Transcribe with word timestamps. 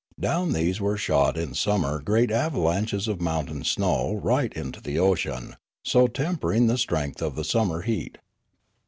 Down 0.19 0.53
these 0.53 0.81
were 0.81 0.97
shot 0.97 1.37
in 1.37 1.53
summer 1.53 1.99
great 2.01 2.31
avalanches 2.31 3.07
of 3.07 3.21
mountain 3.21 3.63
snow 3.63 4.13
right 4.15 4.51
into 4.51 4.81
the 4.81 4.97
ocean, 4.97 5.57
so 5.83 6.07
tempering 6.07 6.65
the 6.65 6.79
strength 6.79 7.21
of 7.21 7.35
the 7.35 7.43
sum 7.43 7.67
mer 7.67 7.81
heat. 7.83 8.17